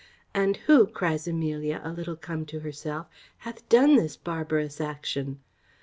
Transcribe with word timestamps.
"And 0.33 0.57
who," 0.65 0.87
cries 0.87 1.27
Amelia, 1.27 1.79
a 1.83 1.91
little 1.91 2.15
come 2.15 2.43
to 2.47 2.61
herself, 2.61 3.05
"hath 3.37 3.69
done 3.69 3.97
this 3.97 4.17
barbarous 4.17 4.81
action?" 4.81 5.41